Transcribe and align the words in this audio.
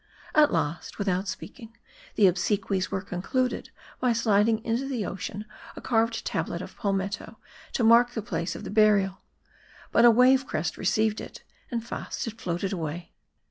At 0.33 0.51
last, 0.51 0.97
without 0.97 1.27
speaking, 1.27 1.77
the 2.15 2.25
obsequies 2.25 2.89
were 2.89 3.03
concluded 3.03 3.69
by 3.99 4.13
sliding 4.13 4.65
into 4.65 4.87
the 4.87 5.05
ocean 5.05 5.45
a 5.75 5.79
carved 5.79 6.25
tablet 6.25 6.59
of 6.59 6.75
Palmetto, 6.75 7.37
to 7.73 7.83
mark 7.83 8.09
the 8.13 8.23
place 8.23 8.55
of 8.55 8.63
the 8.63 8.71
burial. 8.71 9.21
But 9.91 10.05
a 10.05 10.09
wave 10.09 10.47
crest 10.47 10.75
received 10.75 11.21
it, 11.21 11.43
and 11.69 11.85
fast 11.85 12.25
it 12.25 12.41
floated 12.41 12.73
away. 12.73 13.13